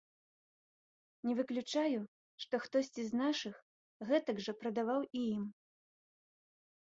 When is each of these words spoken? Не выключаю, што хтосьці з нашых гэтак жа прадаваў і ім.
Не 1.27 1.33
выключаю, 1.39 1.99
што 2.45 2.53
хтосьці 2.63 3.01
з 3.09 3.19
нашых 3.21 3.55
гэтак 4.13 4.37
жа 4.49 4.53
прадаваў 4.61 5.01
і 5.19 5.21
ім. 5.35 5.43